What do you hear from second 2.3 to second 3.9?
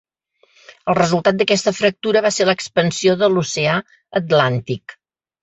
ser l'expansió de l'Oceà